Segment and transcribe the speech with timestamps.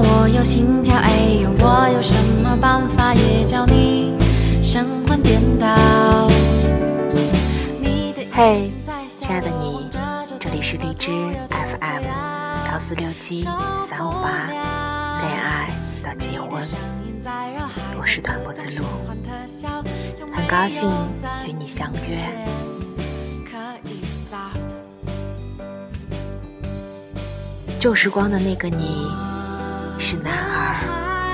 [0.00, 0.96] 我有心跳。
[0.96, 1.10] 哎
[1.42, 2.12] 呦，我有什
[2.42, 4.14] 么办法也叫你
[4.62, 6.28] 神魂颠倒？
[8.32, 8.70] 嘿
[9.18, 9.88] 亲爱的你，
[10.38, 11.10] 这里是荔枝
[11.48, 12.04] FM
[12.70, 13.42] 幺四六七
[13.88, 15.70] 三五八，恋爱
[16.04, 16.62] 到结婚，
[17.98, 18.84] 我是短波子路，
[20.34, 20.90] 很高兴
[21.46, 22.28] 与你相约。
[27.78, 29.10] 旧时光的那个你，
[30.08, 30.74] 是男孩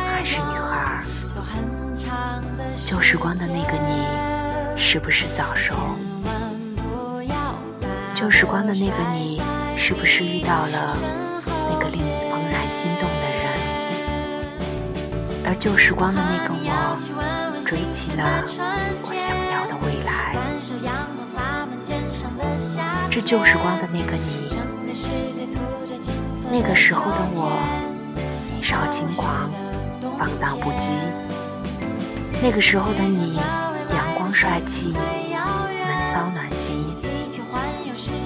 [0.09, 1.05] 还是女孩？
[2.87, 4.07] 旧时光的那个你，
[4.79, 5.77] 是不是早熟？
[8.15, 9.43] 旧时光的那个你，
[9.77, 10.97] 是不是遇到了
[11.71, 13.45] 那个令你怦然心动的人？
[15.45, 18.43] 而旧时光的那个我，追起了
[19.03, 20.35] 我想要的未来。
[23.11, 24.49] 这旧时光的那个你，
[26.51, 27.53] 那个时候的我，
[28.63, 29.51] 年少轻狂，
[30.17, 30.93] 放荡不羁。
[32.41, 35.03] 那个时候的你，阳光帅气，闷
[36.13, 36.77] 骚暖心，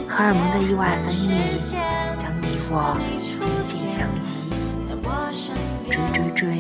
[0.06, 1.40] 荷尔蒙的意外分泌，
[2.18, 2.94] 将你我
[3.38, 4.52] 紧紧相依。
[5.90, 6.58] 追追追，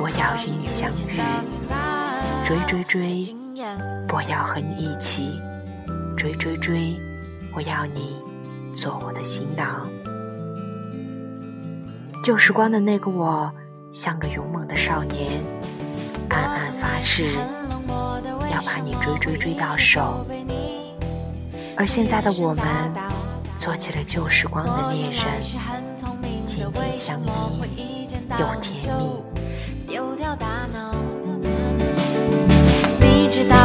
[0.00, 1.20] 我要与你相遇。
[2.44, 3.34] 追追追，
[4.12, 5.40] 我要和你一起。
[6.16, 6.96] 追追追，
[7.52, 8.22] 我要你
[8.76, 9.88] 做我的新郎。
[12.26, 13.48] 旧时光的那个我，
[13.92, 15.40] 像个勇猛的少年。
[16.28, 17.36] 暗暗发誓
[18.50, 20.26] 要把你追追追到手，
[21.76, 22.64] 而现在的我们
[23.56, 25.22] 做起了旧时光的恋人，
[26.44, 29.22] 紧紧相依又甜蜜。
[32.98, 33.56] 你知道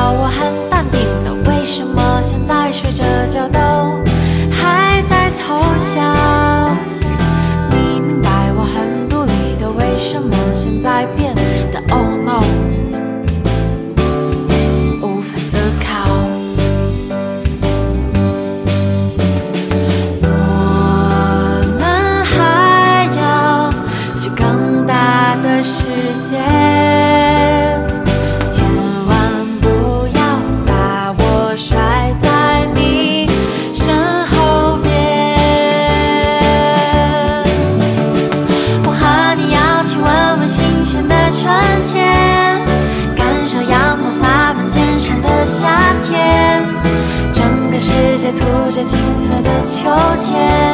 [49.67, 49.89] 秋
[50.25, 50.70] 天。